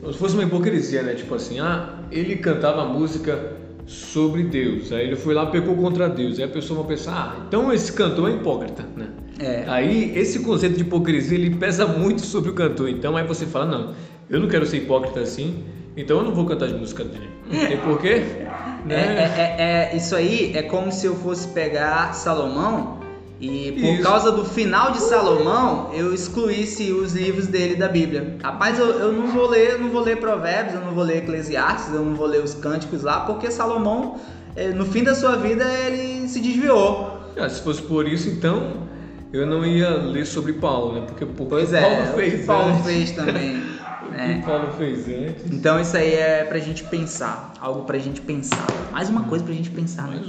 [0.00, 1.14] como se fosse uma hipocrisia, né?
[1.14, 6.38] Tipo assim, ah, ele cantava música sobre Deus, aí ele foi lá pecou contra Deus,
[6.38, 9.08] aí a pessoa vai pensar, ah, então esse cantor é hipócrita, né?
[9.38, 9.64] É.
[9.66, 13.66] Aí esse conceito de hipocrisia ele pesa muito sobre o cantor, então aí você fala,
[13.66, 13.94] não,
[14.30, 15.64] eu não quero ser hipócrita assim,
[15.96, 17.28] então eu não vou cantar de música dele.
[17.50, 18.22] Não tem porquê?
[18.86, 19.04] É, né?
[19.04, 23.00] É, é, é, isso aí é como se eu fosse pegar Salomão
[23.40, 24.02] e por Isso.
[24.02, 28.36] causa do final de Salomão, eu excluísse os livros dele da Bíblia.
[28.42, 31.18] Rapaz, eu, eu não vou ler, eu não vou ler Provérbios, eu não vou ler
[31.18, 34.18] Eclesiastes, eu não vou ler os cânticos lá, porque Salomão,
[34.54, 37.20] eh, no fim da sua vida, ele se desviou.
[37.36, 38.86] Ah, se fosse por isso, então
[39.32, 41.06] eu não ia ler sobre Paulo, né?
[41.06, 43.56] Porque, porque pois é, Paulo fez, o Paulo fez também.
[44.02, 44.42] o que né?
[44.44, 45.44] Paulo fez antes.
[45.50, 48.66] Então isso aí é pra gente pensar, algo pra gente pensar.
[48.92, 50.08] Mais uma coisa pra gente pensar.
[50.08, 50.22] Né?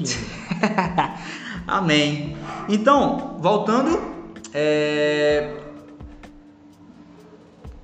[1.67, 2.35] Amém.
[2.69, 3.99] Então, voltando,
[4.53, 5.53] é...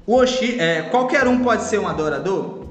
[0.08, 2.64] Worship, é, qualquer um pode ser um adorador?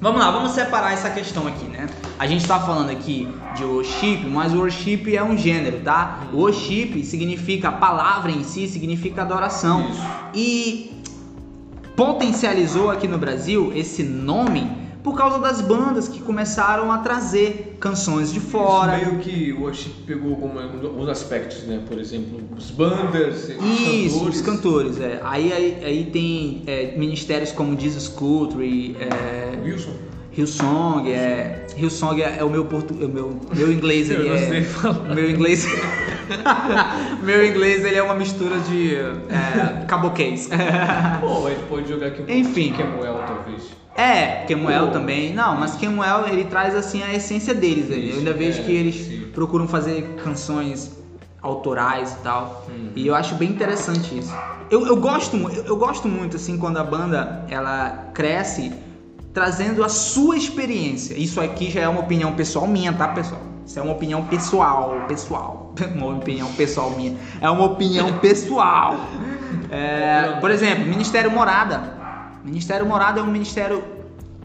[0.00, 1.86] Vamos lá, vamos separar essa questão aqui, né?
[2.20, 6.28] A gente está falando aqui de worship, mas worship é um gênero, tá?
[6.34, 9.88] Worship significa, a palavra em si significa adoração.
[9.88, 10.02] Isso.
[10.34, 11.02] E
[11.96, 14.70] potencializou aqui no Brasil esse nome
[15.02, 18.98] por causa das bandas que começaram a trazer canções de fora.
[18.98, 21.80] Isso meio que o worship pegou alguns aspectos, né?
[21.88, 24.36] Por exemplo, os bandas, os Isso, cantores.
[24.36, 25.20] os cantores, é.
[25.24, 30.09] Aí, aí, aí tem é, ministérios como Jesus Culture, é, Wilson.
[30.36, 34.64] Hillsong, é, Hillsong é, é o meu portu, é o meu, meu inglês ele é,
[35.14, 35.66] meu inglês
[37.22, 40.48] meu inglês ele é uma mistura de é, caboquês.
[41.20, 43.62] Pô, ele pode jogar aqui um Enfim, Kemuel talvez.
[43.96, 45.34] É, Kemuel também.
[45.34, 47.90] Não, mas Kemuel ele traz assim a essência deles.
[47.90, 49.26] Isso, eu ainda vejo é, que eles sim.
[49.34, 50.96] procuram fazer canções
[51.42, 52.66] autorais e tal.
[52.68, 52.92] Uhum.
[52.94, 54.32] E eu acho bem interessante isso.
[54.70, 58.72] Eu, eu gosto eu, eu gosto muito assim quando a banda ela cresce
[59.32, 61.14] trazendo a sua experiência.
[61.14, 63.40] Isso aqui já é uma opinião pessoal minha, tá, pessoal?
[63.64, 65.74] Isso é uma opinião pessoal, pessoal.
[65.94, 67.16] Uma opinião pessoal minha.
[67.40, 68.96] É uma opinião pessoal.
[69.70, 71.80] É, por exemplo, Ministério Morada.
[72.44, 73.84] Ministério Morada é um ministério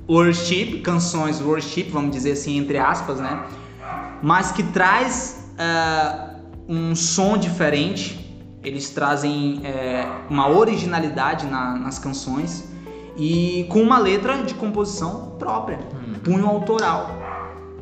[0.07, 3.43] worship, canções worship, vamos dizer assim, entre aspas, né?
[4.21, 6.35] Mas que traz uh,
[6.69, 8.21] um som diferente.
[8.63, 12.74] Eles trazem uh, uma originalidade na, nas canções
[13.17, 16.13] e com uma letra de composição própria, hum.
[16.23, 17.09] punho autoral.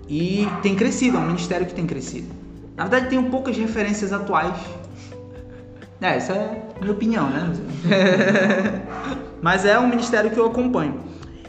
[0.07, 2.27] E tem crescido, é um ministério que tem crescido.
[2.75, 4.55] Na verdade, tem poucas referências atuais.
[6.01, 7.53] É, essa é a minha opinião, né?
[9.41, 10.99] Mas é um ministério que eu acompanho.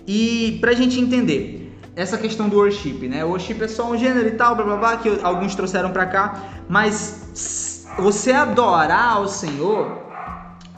[0.07, 1.65] E pra gente entender,
[1.97, 3.25] essa questão do worship, né?
[3.25, 6.07] O worship é só um gênero e tal, blá blá blá, que alguns trouxeram para
[6.07, 9.99] cá, mas você adorar ao Senhor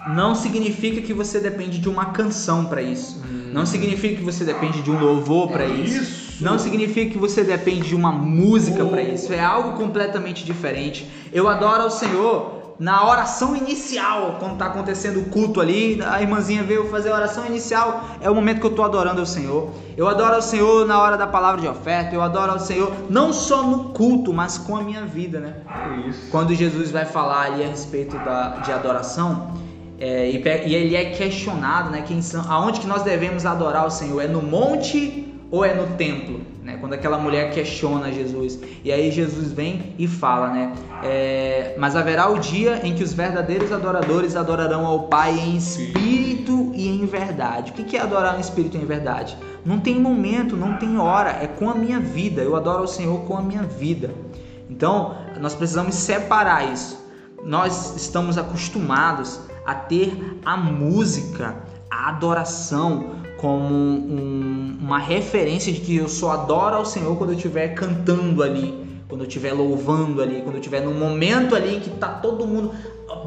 [0.07, 3.21] não significa que você depende de uma canção para isso.
[3.25, 3.51] Hum.
[3.53, 6.03] Não significa que você depende de um louvor para é isso.
[6.03, 6.45] isso.
[6.45, 9.33] Não significa que você depende de uma música para isso.
[9.33, 11.09] É algo completamente diferente.
[11.33, 16.63] Eu adoro ao Senhor na oração inicial, quando está acontecendo o culto ali, a irmãzinha
[16.63, 19.71] veio fazer a oração inicial, é o momento que eu estou adorando ao Senhor.
[19.97, 23.33] Eu adoro ao Senhor na hora da palavra de oferta, eu adoro ao Senhor não
[23.33, 25.55] só no culto, mas com a minha vida, né?
[25.67, 26.31] É isso.
[26.31, 29.55] Quando Jesus vai falar ali a respeito da, de adoração,
[29.99, 32.03] é, e, e, ele é questionado, né?
[32.07, 34.21] Quem são, aonde que nós devemos adorar o Senhor?
[34.21, 36.41] É no monte ou é no templo?
[36.63, 36.77] Né?
[36.79, 38.59] Quando aquela mulher questiona Jesus.
[38.85, 40.75] E aí Jesus vem e fala, né?
[41.03, 46.73] É, mas haverá o dia em que os verdadeiros adoradores adorarão ao Pai em espírito
[46.75, 47.71] e em verdade.
[47.71, 49.37] O que é adorar em espírito e em verdade?
[49.65, 52.43] Não tem momento, não tem hora, é com a minha vida.
[52.43, 54.11] Eu adoro o Senhor com a minha vida.
[54.69, 57.07] Então, nós precisamos separar isso.
[57.45, 61.57] Nós estamos acostumados a ter a música,
[61.91, 67.37] a adoração como um, uma referência de que eu só adoro ao Senhor quando eu
[67.37, 68.75] estiver cantando ali,
[69.09, 72.73] quando eu estiver louvando ali, quando eu estiver num momento ali que tá todo mundo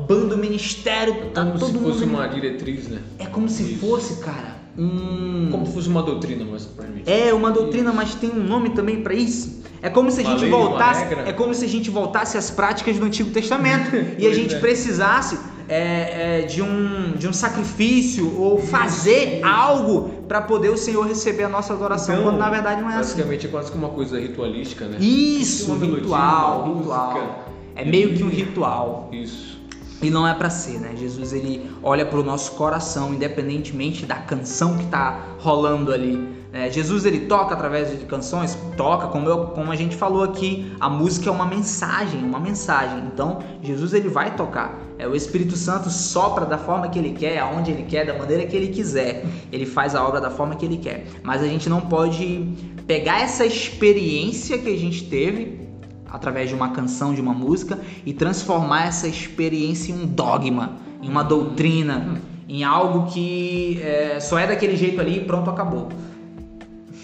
[0.07, 3.01] bando ministério, tá como todo se mundo fosse uma diretriz, né?
[3.17, 3.79] É como se Isso.
[3.79, 7.09] fosse, cara, um como se fosse uma doutrina, mas permite.
[7.09, 9.59] É uma doutrina, mas tem um nome também para isso.
[9.81, 13.05] É como se a gente voltasse, é como se a gente voltasse às práticas do
[13.05, 14.59] Antigo Testamento e a gente é.
[14.59, 15.37] precisasse
[15.69, 21.43] é, é, de, um, de um sacrifício ou fazer algo para poder o Senhor receber
[21.43, 23.15] a nossa adoração, então, quando na verdade não é basicamente assim.
[23.17, 24.97] Basicamente é quase como uma coisa ritualística, né?
[24.99, 27.45] Isso, um ritual, ritual.
[27.75, 29.09] É meio que um ritual.
[29.11, 29.59] Isso.
[30.01, 30.93] E não é para ser, né?
[30.95, 36.28] Jesus ele olha para o nosso coração, independentemente da canção que está rolando ali.
[36.51, 40.71] É, Jesus ele toca através de canções, toca, como, eu, como a gente falou aqui,
[40.79, 43.03] a música é uma mensagem, uma mensagem.
[43.13, 44.79] Então Jesus ele vai tocar.
[44.97, 48.45] É, o Espírito Santo sopra da forma que ele quer, aonde ele quer, da maneira
[48.47, 49.25] que ele quiser.
[49.51, 51.05] Ele faz a obra da forma que ele quer.
[51.21, 52.47] Mas a gente não pode
[52.87, 55.69] pegar essa experiência que a gente teve
[56.09, 61.07] através de uma canção, de uma música e transformar essa experiência em um dogma, em
[61.07, 65.89] uma doutrina, em algo que é, só é daquele jeito ali e pronto, acabou.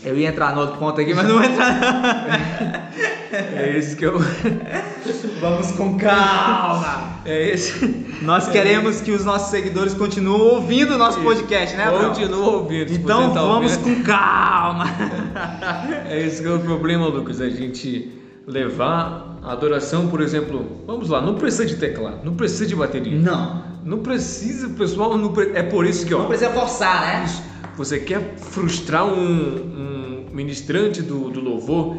[0.06, 2.92] Eu ia entrar no outro ponto aqui, mas não vou entrar.
[3.34, 4.20] é isso que eu.
[5.42, 7.20] Vamos com calma.
[7.26, 8.06] É esse.
[8.22, 12.94] Nós queremos que os nossos seguidores continuem ouvindo o nosso podcast, né, Continuem ouvindo.
[12.94, 14.86] Então vamos com calma.
[16.08, 17.42] É esse que é o problema, Lucas.
[17.42, 18.12] A gente
[18.48, 20.84] levar a adoração, por exemplo.
[20.86, 23.18] Vamos lá, não precisa de teclado, não precisa de bateria.
[23.18, 23.64] Não.
[23.84, 25.18] Não precisa, pessoal.
[25.18, 25.52] Não pre...
[25.54, 26.20] É por isso que, ó.
[26.20, 27.26] Não precisa forçar, né?
[27.26, 31.98] Isso você quer frustrar um, um ministrante do, do louvor,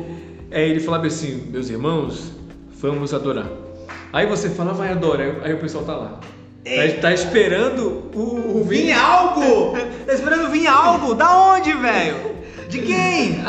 [0.50, 2.32] é ele falava assim, meus irmãos,
[2.80, 3.48] vamos adorar.
[4.12, 6.20] Aí você fala, vai adorar, aí o pessoal tá lá.
[6.64, 9.76] Tá, tá, esperando o, o vir algo!
[10.04, 11.14] tá esperando vir algo!
[11.14, 12.34] Da onde, velho?
[12.68, 13.40] De quem?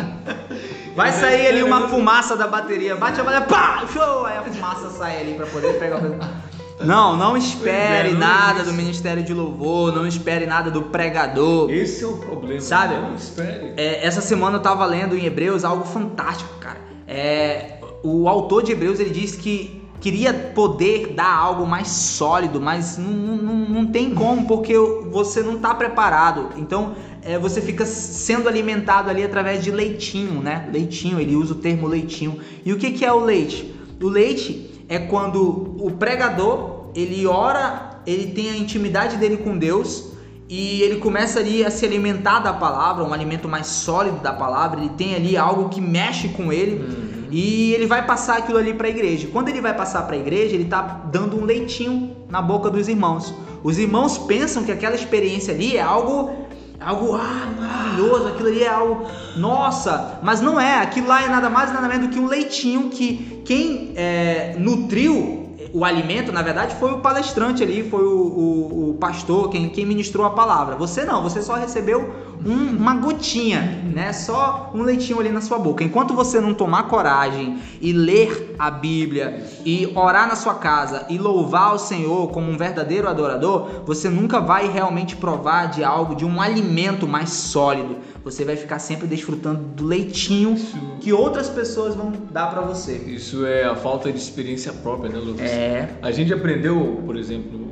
[0.96, 3.86] Vai sair ali uma fumaça da bateria, bate a bateria, pá!
[3.92, 4.26] Show!
[4.26, 6.47] Aí a fumaça sai ali pra poder pegar o.
[6.80, 11.72] Não, não espere é, não nada do ministério de louvor, não espere nada do pregador.
[11.72, 12.62] Esse é o problema.
[12.62, 12.96] Sabe?
[12.96, 13.74] Não espere.
[13.78, 16.80] É, essa semana eu tava lendo em Hebreus algo fantástico, cara.
[17.08, 22.98] É, o autor de Hebreus ele disse que queria poder dar algo mais sólido, mas
[22.98, 24.78] não, não, não tem como, porque
[25.10, 26.50] você não está preparado.
[26.58, 30.70] Então é, você fica sendo alimentado ali através de leitinho, né?
[30.72, 32.38] Leitinho, ele usa o termo leitinho.
[32.64, 33.74] E o que, que é o leite?
[34.02, 40.12] O leite é quando o pregador ele ora, ele tem a intimidade dele com Deus
[40.50, 44.80] e ele começa ali a se alimentar da palavra, um alimento mais sólido da palavra,
[44.80, 47.28] ele tem ali algo que mexe com ele uhum.
[47.30, 49.28] e ele vai passar aquilo ali para a igreja.
[49.32, 52.88] Quando ele vai passar para a igreja, ele está dando um leitinho na boca dos
[52.88, 53.34] irmãos.
[53.62, 56.47] Os irmãos pensam que aquela experiência ali é algo
[56.80, 61.50] algo ah, maravilhoso, aquilo ali é algo nossa, mas não é, aquilo lá é nada
[61.50, 65.37] mais nada menos do que um leitinho que quem é, nutriu
[65.78, 69.86] o alimento, na verdade, foi o palestrante ali, foi o, o, o pastor, quem, quem
[69.86, 70.76] ministrou a palavra.
[70.76, 72.12] Você não, você só recebeu
[72.44, 74.12] um, uma gotinha, né?
[74.12, 75.84] Só um leitinho ali na sua boca.
[75.84, 81.20] Enquanto você não tomar coragem e ler a Bíblia e orar na sua casa e
[81.20, 86.26] louvar o Senhor como um verdadeiro adorador, você nunca vai realmente provar de algo, de
[86.26, 87.98] um alimento mais sólido.
[88.24, 90.78] Você vai ficar sempre desfrutando do leitinho Isso.
[91.00, 92.94] que outras pessoas vão dar para você.
[92.94, 95.50] Isso é a falta de experiência própria, né, Lucas?
[95.50, 95.96] É.
[96.02, 97.68] A gente aprendeu, por exemplo,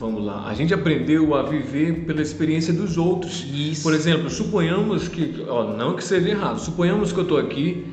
[0.00, 0.46] Vamos lá.
[0.48, 3.46] A gente aprendeu a viver pela experiência dos outros.
[3.52, 3.82] Isso.
[3.82, 7.84] Por exemplo, suponhamos que, ó, não que seja errado, suponhamos que eu estou aqui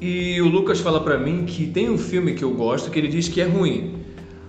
[0.00, 3.06] e o Lucas fala para mim que tem um filme que eu gosto que ele
[3.06, 3.94] diz que é ruim.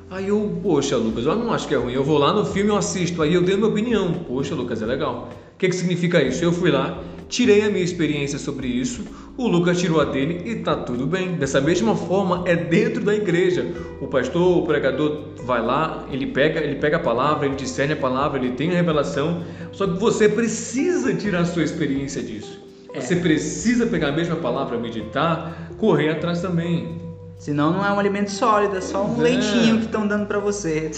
[0.10, 1.94] Aí eu, poxa, Lucas, eu não acho que é ruim.
[1.94, 4.14] Eu vou lá no filme, eu assisto, aí eu dei minha opinião.
[4.28, 5.30] Poxa, Lucas, é legal.
[5.58, 6.44] O que, que significa isso?
[6.46, 9.04] Eu fui lá, tirei a minha experiência sobre isso,
[9.36, 11.32] o Lucas tirou a dele e tá tudo bem.
[11.34, 13.66] Dessa mesma forma, é dentro da igreja.
[14.00, 17.98] O pastor, o pregador vai lá, ele pega, ele pega a palavra, ele discerne a
[17.98, 19.42] palavra, ele tem a revelação.
[19.72, 22.62] Só que você precisa tirar a sua experiência disso.
[22.94, 23.02] É.
[23.02, 27.02] Você precisa pegar a mesma palavra, meditar, correr atrás também.
[27.40, 29.24] Senão não é um alimento sólido, é só um É.
[29.24, 30.92] leitinho que estão dando para você.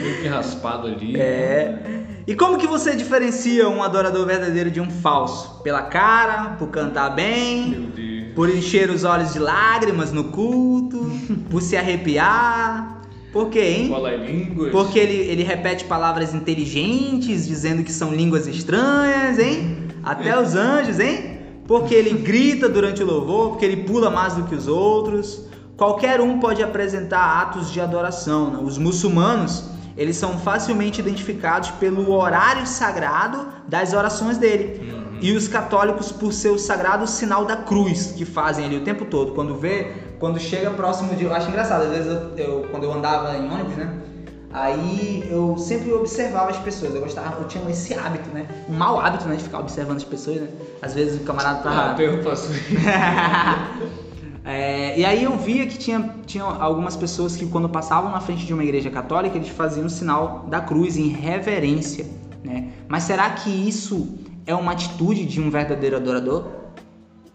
[0.00, 1.14] Meio que raspado ali.
[1.20, 2.16] É.
[2.28, 5.62] E como que você diferencia um adorador verdadeiro de um falso?
[5.62, 7.90] Pela cara, por cantar bem,
[8.34, 11.10] por encher os olhos de lágrimas no culto,
[11.48, 13.00] por se arrepiar.
[13.32, 13.88] Por quê, hein?
[13.88, 14.70] Fala línguas.
[14.70, 19.88] Porque ele, ele repete palavras inteligentes, dizendo que são línguas estranhas, hein?
[20.04, 21.38] Até os anjos, hein?
[21.66, 25.46] Porque ele grita durante o louvor, porque ele pula mais do que os outros.
[25.78, 28.50] Qualquer um pode apresentar atos de adoração.
[28.50, 28.58] né?
[28.62, 29.64] Os muçulmanos,
[29.98, 34.96] eles são facilmente identificados pelo horário sagrado das orações dele.
[35.20, 39.04] E os católicos por ser o sagrado sinal da cruz que fazem ali o tempo
[39.06, 39.32] todo.
[39.32, 41.24] Quando vê, quando chega próximo de.
[41.24, 43.92] Eu acho engraçado, às vezes eu, eu- quando eu andava em ônibus, né?
[44.52, 48.46] Aí eu sempre observava as pessoas, eu gostava, eu tinha esse hábito, né?
[48.68, 49.36] Um mau hábito, né?
[49.36, 50.48] De ficar observando as pessoas, né?
[50.80, 51.90] Às vezes o camarada Ah, tava.
[51.90, 52.62] até eu faço isso.
[54.44, 58.46] É, e aí eu via que tinha, tinha algumas pessoas que quando passavam na frente
[58.46, 62.06] de uma igreja católica, eles faziam o sinal da cruz em reverência,
[62.42, 62.70] né?
[62.88, 66.46] Mas será que isso é uma atitude de um verdadeiro adorador?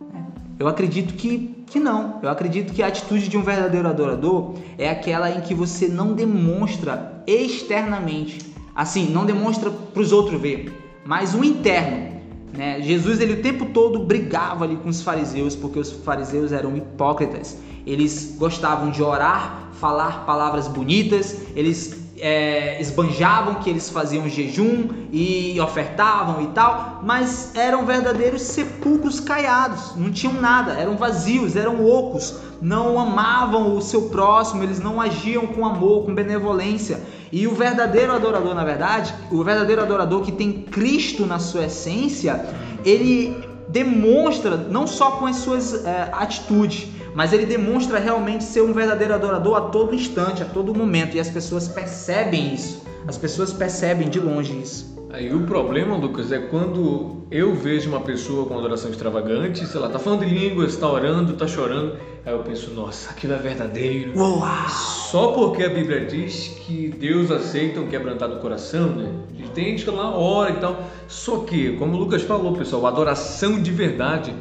[0.01, 0.17] É,
[0.57, 2.19] Eu acredito que, que não.
[2.23, 6.13] Eu acredito que a atitude de um verdadeiro adorador é aquela em que você não
[6.13, 8.39] demonstra externamente,
[8.75, 10.73] assim, não demonstra para os outros ver,
[11.05, 12.12] mas o interno.
[12.55, 12.81] Né?
[12.81, 17.57] Jesus ele o tempo todo brigava ali com os fariseus porque os fariseus eram hipócritas.
[17.85, 25.59] Eles gostavam de orar, falar palavras bonitas, eles é, esbanjavam que eles faziam jejum e
[25.59, 32.35] ofertavam e tal, mas eram verdadeiros sepulcros caiados, não tinham nada, eram vazios, eram ocos,
[32.61, 37.01] não amavam o seu próximo, eles não agiam com amor, com benevolência.
[37.31, 42.45] E o verdadeiro adorador, na verdade, o verdadeiro adorador que tem Cristo na sua essência,
[42.85, 43.35] ele
[43.69, 49.13] demonstra não só com as suas é, atitudes, mas ele demonstra realmente ser um verdadeiro
[49.13, 52.83] adorador a todo instante, a todo momento, e as pessoas percebem isso.
[53.07, 54.93] As pessoas percebem de longe isso.
[55.09, 59.87] Aí o problema, Lucas, é quando eu vejo uma pessoa com adoração extravagante, sei lá,
[59.87, 64.17] tá falando de línguas, tá orando, tá chorando, aí eu penso, nossa, aquilo é verdadeiro.
[64.17, 64.69] Uau!
[64.69, 69.11] Só porque a Bíblia diz que Deus aceita um quebrantado coração, né?
[69.53, 70.83] Tem gente que lá ora e tal.
[71.07, 74.33] Só que, como o Lucas falou, pessoal, a adoração de verdade,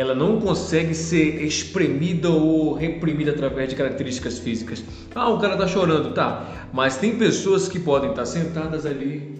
[0.00, 4.82] ela não consegue ser espremida ou reprimida através de características físicas.
[5.14, 6.68] Ah, o cara tá chorando, tá.
[6.72, 9.38] Mas tem pessoas que podem estar sentadas ali,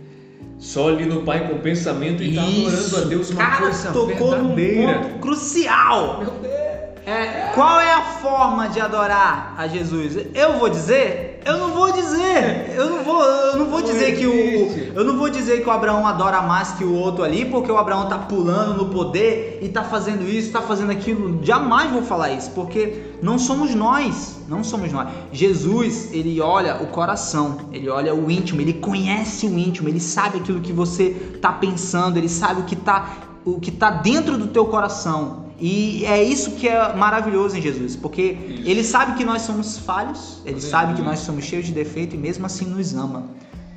[0.59, 4.37] só ali no Pai com pensamento e tá adorando a Deus uma cara, coisa tocou
[4.37, 4.99] num verdadeira.
[4.99, 6.19] ponto crucial.
[6.19, 6.70] Meu Deus.
[7.07, 10.17] É, qual é a forma de adorar a Jesus?
[10.35, 11.41] Eu vou dizer?
[11.45, 12.75] Eu não vou dizer.
[12.77, 15.69] Eu não vou, eu não vou Não dizer que o eu não vou dizer que
[15.69, 19.59] o Abraão adora mais que o outro ali, porque o Abraão tá pulando no poder
[19.63, 21.41] e tá fazendo isso, tá fazendo aquilo.
[21.43, 25.09] Jamais vou falar isso, porque não somos nós, não somos nós.
[25.33, 30.39] Jesus, ele olha o coração, ele olha o íntimo, ele conhece o íntimo, ele sabe
[30.39, 33.09] aquilo que você tá pensando, ele sabe o que tá
[33.43, 35.50] o que tá dentro do teu coração.
[35.61, 38.69] E é isso que é maravilhoso em Jesus, porque Isso.
[38.69, 42.19] ele sabe que nós somos falhos, ele sabe que nós somos cheios de defeito e
[42.19, 43.29] mesmo assim nos ama.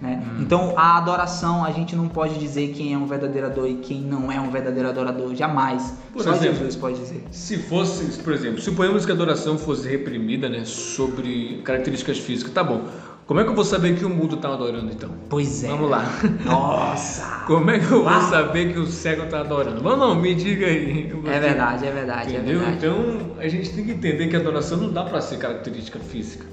[0.03, 0.21] Né?
[0.21, 0.41] Hum.
[0.41, 4.01] Então a adoração a gente não pode dizer quem é um verdadeiro adorador e quem
[4.01, 5.93] não é um verdadeiro adorador, jamais.
[6.11, 7.23] Por Só exemplo, Jesus pode dizer.
[7.31, 12.63] Se fosse, por exemplo, suponhamos que a adoração fosse reprimida, né, sobre características físicas, tá
[12.63, 12.85] bom.
[13.25, 15.09] Como é que eu vou saber que o mundo tá adorando então?
[15.29, 15.67] Pois é.
[15.69, 16.05] Vamos lá.
[16.45, 17.43] Nossa!
[17.47, 18.29] Como é que eu vou Uau.
[18.29, 19.81] saber que o cego tá adorando?
[19.81, 21.09] Vamos não, me diga aí.
[21.25, 22.61] É verdade, é verdade, Entendeu?
[22.61, 22.77] é verdade.
[22.77, 26.45] Então a gente tem que entender que a adoração não dá para ser característica física.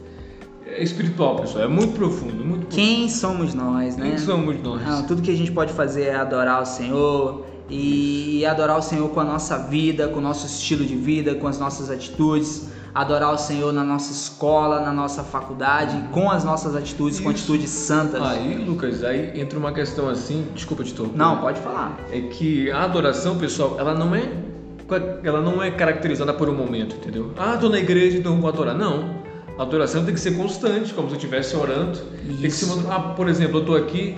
[0.65, 1.65] É espiritual, pessoal.
[1.65, 2.69] É muito profundo, muito profundo.
[2.69, 4.11] Quem somos nós, né?
[4.11, 4.83] Quem somos nós?
[4.83, 9.09] Não, tudo que a gente pode fazer é adorar o Senhor e adorar o Senhor
[9.09, 13.33] com a nossa vida, com o nosso estilo de vida, com as nossas atitudes, adorar
[13.33, 17.43] o Senhor na nossa escola, na nossa faculdade, com as nossas atitudes, com Isso.
[17.45, 18.23] atitudes santas.
[18.23, 21.17] Aí, Lucas, aí entra uma questão assim, desculpa te interromper.
[21.17, 21.99] Não, pode falar.
[22.11, 24.29] é que a adoração, pessoal, ela não é
[25.23, 27.33] ela não é caracterizada por um momento, entendeu?
[27.39, 28.75] Ah, tô na igreja, então vou adorar.
[28.75, 29.21] Não.
[29.57, 31.99] A adoração tem que ser constante, como se eu estivesse orando.
[32.27, 34.17] Tem que ser ah, por exemplo, eu estou aqui,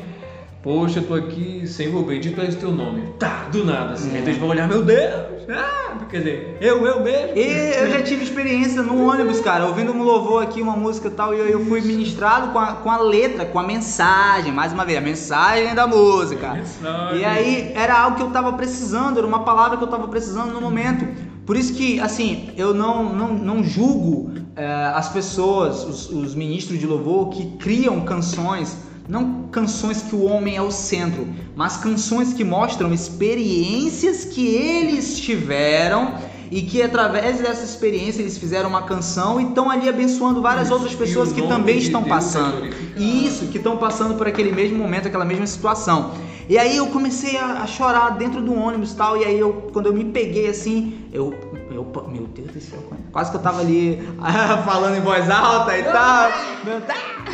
[0.63, 3.03] poxa, eu estou aqui, Senhor, bendito é esse teu nome.
[3.19, 4.11] Tá, do nada, assim.
[4.11, 4.19] É.
[4.19, 7.37] Aí eles vão olhar, meu Deus, ah, quer dizer, eu, eu mesmo.
[7.37, 11.11] E eu já tive experiência no ônibus, cara, ouvindo um louvor aqui, uma música e
[11.11, 14.73] tal, e eu, eu fui ministrado com a, com a letra, com a mensagem, mais
[14.73, 16.55] uma vez, a mensagem da música.
[16.55, 17.21] Mensagem.
[17.21, 20.53] E aí era algo que eu tava precisando, era uma palavra que eu tava precisando
[20.53, 21.07] no momento.
[21.45, 26.79] Por isso que, assim, eu não, não, não julgo é, as pessoas, os, os ministros
[26.79, 28.77] de louvor que criam canções,
[29.09, 31.27] não canções que o homem é o centro,
[31.57, 36.15] mas canções que mostram experiências que eles tiveram
[36.51, 40.75] e que através dessa experiência eles fizeram uma canção e estão ali abençoando várias Isso,
[40.75, 42.69] outras pessoas que também de estão Deus passando.
[42.97, 46.13] Isso, que estão passando por aquele mesmo momento, aquela mesma situação.
[46.49, 49.69] E aí eu comecei a, a chorar dentro do ônibus e tal, e aí eu,
[49.73, 51.35] quando eu me peguei assim, eu,
[51.71, 52.79] eu meu Deus do céu,
[53.13, 54.01] quase que eu tava ali
[54.65, 56.31] falando em voz alta e tal.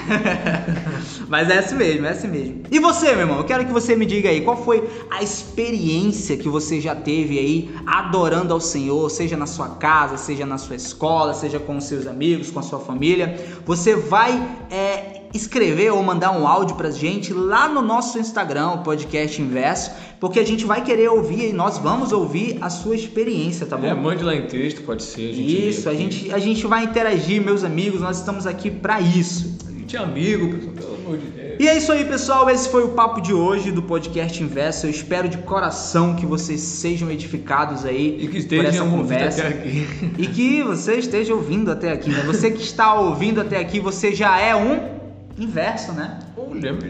[1.29, 2.63] Mas é assim mesmo, é assim mesmo.
[2.71, 6.37] E você, meu irmão, eu quero que você me diga aí, qual foi a experiência
[6.37, 10.77] que você já teve aí adorando ao Senhor, seja na sua casa, seja na sua
[10.77, 13.39] escola, seja com os seus amigos, com a sua família.
[13.67, 14.33] Você vai
[14.71, 19.91] é, escrever ou mandar um áudio pra gente lá no nosso Instagram, o podcast Inverso,
[20.21, 23.87] porque a gente vai querer ouvir e nós vamos ouvir a sua experiência, tá bom?
[23.87, 25.29] É, mande lá em texto, pode ser.
[25.29, 29.59] A isso, a gente, a gente vai interagir, meus amigos, nós estamos aqui para isso.
[29.67, 31.49] A gente é amigo, pelo amor de Deus.
[31.59, 32.49] E é isso aí, pessoal.
[32.49, 34.87] Esse foi o papo de hoje do podcast Inverso.
[34.87, 39.41] Eu espero de coração que vocês sejam edificados aí e que por essa conversa.
[39.41, 39.87] Até aqui.
[40.19, 42.23] E que você esteja ouvindo até aqui, né?
[42.27, 44.98] Você que está ouvindo até aqui, você já é um
[45.39, 46.19] inverso, né?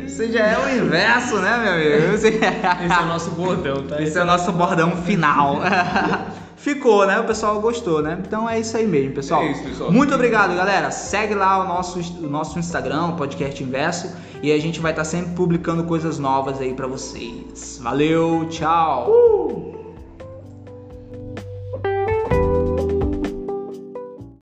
[0.07, 2.13] Você já é o inverso, né, meu amigo?
[2.19, 2.29] Você...
[2.29, 3.97] Esse é o nosso bordão, tá?
[3.97, 5.61] Esse, Esse é o nosso bordão final.
[6.57, 7.21] Ficou, né?
[7.21, 8.19] O pessoal gostou, né?
[8.27, 9.43] Então é isso aí mesmo, pessoal.
[9.43, 9.93] É isso, pessoal.
[9.93, 10.91] Muito obrigado, galera.
[10.91, 15.05] Segue lá o nosso, o nosso Instagram, o Podcast Inverso, e a gente vai estar
[15.05, 17.79] sempre publicando coisas novas aí para vocês.
[17.81, 19.09] Valeu, tchau!
[19.09, 19.78] Uh!